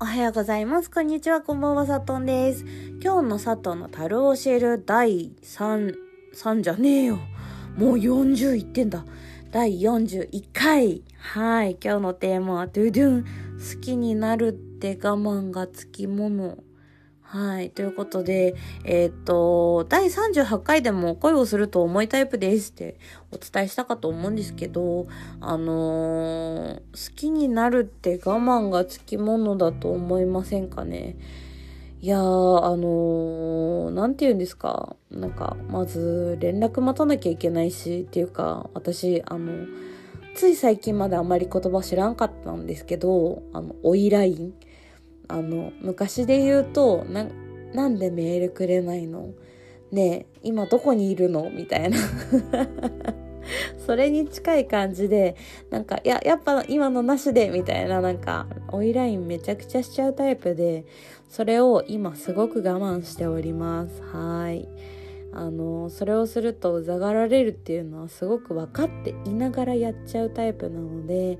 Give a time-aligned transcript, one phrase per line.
[0.00, 0.88] おはようございます。
[0.92, 1.40] こんにちは。
[1.40, 1.84] こんばんは。
[1.84, 2.64] さとんです。
[3.02, 5.92] 今日の佐藤の樽を教える第3、
[6.32, 7.18] 3じゃねえよ。
[7.76, 9.04] もう40いってんだ。
[9.50, 11.02] 第41回。
[11.18, 11.76] はい。
[11.82, 13.24] 今日のテーマは、ドゥドゥン。
[13.24, 16.58] 好きになるって我慢がつきもの。
[17.30, 17.68] はい。
[17.68, 18.54] ということで、
[18.84, 22.96] えーっと、第38回でも恋をすると重いタイプですって
[23.30, 25.06] お伝えしたかと思うんですけど、
[25.42, 31.16] あのー好きになるって我慢がつきものだと思いませんかね？
[32.00, 34.96] いやー、あのーなんて言うんですか？
[35.10, 39.66] なんか、まず連絡待たなきゃいけないし、っていうか、私、あの、
[40.34, 44.54] つい最近まであまり言葉知らんかったんですけど、あの、おいライン。
[45.28, 47.26] あの、昔で言うと、な、
[47.74, 49.34] なんでメールくれないの？
[49.90, 51.50] ねえ、今どこにいるの？
[51.50, 51.98] みたいな。
[53.86, 55.36] それに近い感じで、
[55.70, 60.84] なんか、いや、やっぱ今のなしで、みたいな、なんか、オイラインめちゃくちゃしちゃうタイプで、
[61.30, 64.02] それを今すごく我慢しております。
[64.02, 64.68] はい。
[65.32, 71.38] あの、それをするとうざがられるっていうのはすごく分かっていながらやっちゃうタイプなので、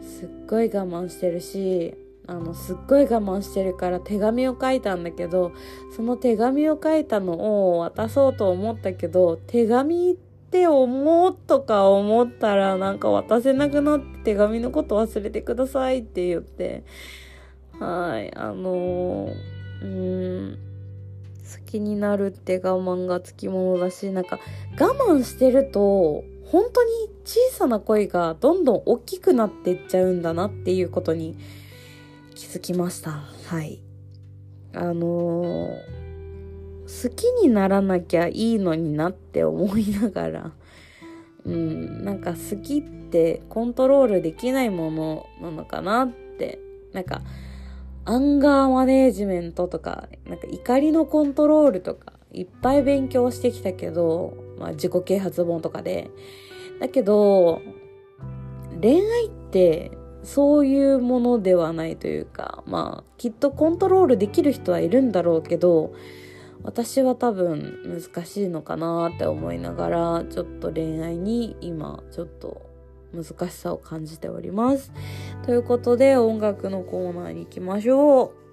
[0.00, 1.94] すっごい我慢してるし、
[2.26, 5.52] あの、すっごい我慢してるから手紙を書いたんだけど、
[5.94, 10.14] その手紙を書いたのを渡そうと思ったけど、手紙っ
[10.50, 16.82] て思うとか思ったらなんか渡せなくなって手紙のこと忘れてくださいって言って、
[17.78, 19.28] はい、あの、
[19.82, 20.58] うん、
[21.44, 24.40] 好きになるって我慢がつきものだし、なんか
[24.80, 26.90] 我慢してると、本当に
[27.24, 31.36] 小さな恋がどんどん大きくなっていっちゃうんだなっていうことに
[32.34, 33.10] 気づきました。
[33.46, 33.80] はい。
[34.72, 36.04] あのー
[36.84, 40.52] 好きにならなきゃいいのになって思いながら、
[41.44, 46.58] うん、なんか好きってコントロールできないものなのかなって、
[46.92, 47.22] なんか、
[48.04, 56.10] アンガーマネージメントとか、なんか怒りのコントロールとか、いっぱい勉強してきたけど、まあ自己啓発本とかで。
[56.80, 57.62] だけど、
[58.80, 59.90] 恋愛って
[60.24, 65.94] そういうものではないというか、まあきっとコントロールできる人はいるんだろうけど、
[66.62, 72.62] 私は多分難しいのかなって思いながら、ちょっと恋愛に今ちょっと
[73.12, 74.92] 難しさを感じております。
[75.44, 78.43] ということで音楽のコーナーに行きましょう。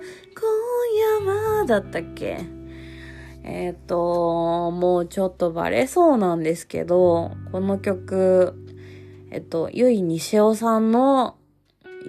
[0.00, 2.38] 今夜はだったっけ？
[3.42, 8.54] えっ、と、もうちょっとバレそうなんですけど、この曲、
[9.30, 11.36] えっと、ゆいにしおさんの、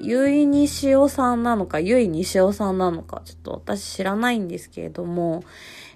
[0.02, 5.44] ゆいにしおさんなのか、ゆいにしおさんなのか、ちょっと私知らないんですけれども、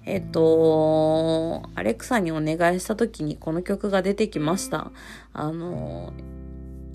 [0.06, 4.90] えっと、アレクサにお願いした時にこの曲が出てきました。
[5.32, 6.12] あの、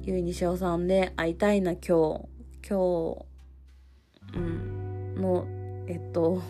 [0.04, 1.92] ゆいにしおさんで会いたいな今日、
[2.68, 3.26] 今日、
[4.34, 4.71] うん、
[5.16, 5.46] の、
[5.88, 6.42] えっと、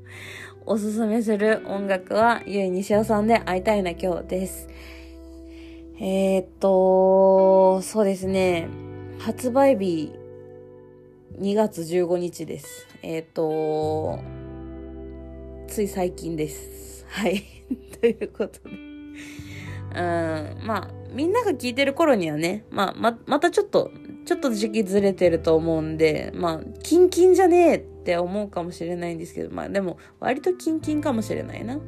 [0.66, 4.68] おすすめする音楽はゆいにしおさんで会いたいな今日です。
[6.00, 8.68] えー、っと、そうですね。
[9.18, 10.12] 発売日
[11.40, 12.86] 2月15日です。
[13.02, 14.20] えー、っと、
[15.66, 17.04] つい最近です。
[17.08, 17.42] はい。
[18.00, 18.70] ということで。
[18.70, 23.90] うん、まあ、みんなが聞いてる頃にはね、まあ、ま、またちょっと、
[24.28, 31.80] ちょっと時期ずれてると思うんで、まあ、キンキンじゃねえって思うかもしれないんですけど、まあでも、割とキンキンかもしれないな。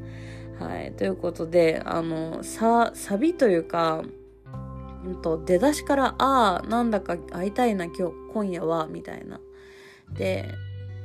[0.59, 0.93] はい。
[0.93, 4.03] ということで、あの、さ、サビというか、
[5.05, 9.39] うんと、出だしから、ああ、なんだか会いたいな、今日、今夜は、みたいな。
[10.11, 10.49] で、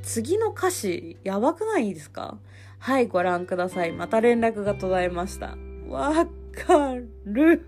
[0.02, 2.38] 次の歌詞、やばくないですか？
[2.78, 3.92] はい、ご覧ください。
[3.92, 5.58] また連絡が途絶えました。
[5.86, 6.96] わか
[7.26, 7.66] る。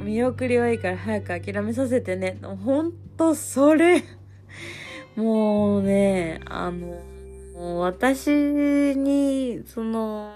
[0.00, 2.38] 見送りはいいから早く諦めさせてね。
[2.42, 4.02] ほんと、それ。
[5.16, 10.32] もうね、あの、私に、その、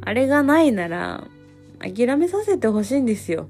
[0.00, 1.26] あれがないなら、
[1.78, 3.48] 諦めさせてほしいんですよ。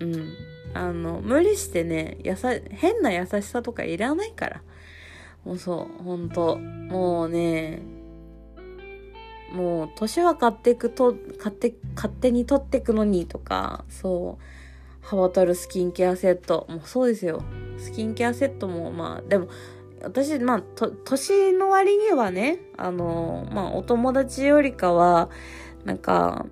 [0.00, 0.32] うん。
[0.74, 4.62] あの、無理してね、やさ、変な優しさとかいらないから。
[5.44, 6.56] もうそう、ほんと。
[6.58, 7.80] もうね、
[9.52, 16.66] もう、年は買ってくと、買って、勝手に取ってくのにとか、そう、ハワタルスキンケアセット。
[16.68, 17.42] もうそうですよ。
[17.78, 19.48] スキンケアセットも、まあ、でも、
[20.02, 20.62] 私、まあ、
[21.04, 25.30] 年の割にはね、あの、まあ、お友達よりかは、
[25.84, 26.46] なんか、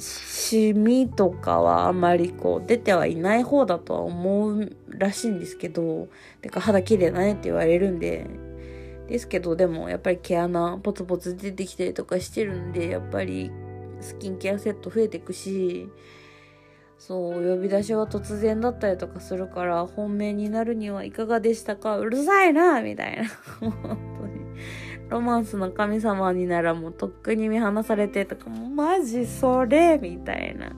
[0.00, 6.08] シミとかはあんまりこう出てはいない方だとは思うらしいんですけど、
[6.40, 8.26] てか肌綺麗だねって言われるんで、
[9.10, 13.50] ですけどでもやっぱり毛穴ポツポツ出てきたりとかしてるんで、やっぱり
[14.00, 15.88] スキンケアセット増えてくし、
[16.96, 21.98] そう、呼び出しは突然だったりとかするから、本命になるにはいかがでしたか？
[21.98, 23.24] うるさいなみたいな。
[23.58, 23.72] 本
[24.20, 24.40] 当に。
[25.08, 30.72] ロマンスの神様にならもうとっくに見放されてとか、マジそれみたいな。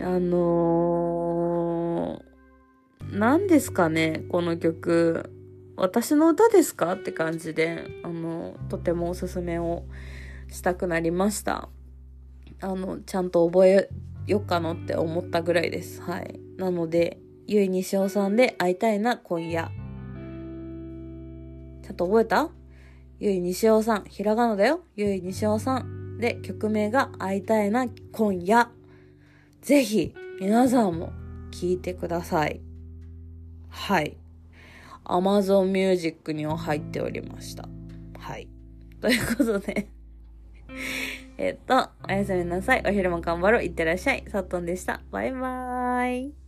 [0.00, 5.30] あのー、何ですかね、この曲。
[5.80, 6.92] 私の歌ですか？
[6.92, 9.84] って感じで、あの、とてもおすすめを
[10.48, 11.70] したくなりました。
[12.60, 13.88] あの、ちゃんと覚え
[14.26, 16.02] よっかなって思ったぐらいです。
[16.02, 16.38] はい。
[16.58, 19.70] なので、ゆいにしおさんで会いたいな、今夜。
[21.82, 22.50] ちゃんと覚えた？
[23.18, 24.82] ゆいにしおさん、ひらがなだよ。
[24.96, 26.18] ゆいにしおさん。
[26.18, 28.70] で、曲名が会いたいな、今夜。
[29.62, 31.14] ぜひ、皆さんも
[31.50, 32.60] 聴いてください。
[33.70, 34.18] はい。
[35.10, 37.68] Amazon Music には入っておりました。
[38.18, 38.48] はい。
[39.00, 39.88] ということで
[41.38, 42.82] えっと、おやすみなさい。
[42.86, 43.62] お昼も頑張ろう。
[43.62, 44.24] いってらっしゃい。
[44.28, 45.00] さっとんでした。
[45.10, 46.39] バイバーイ。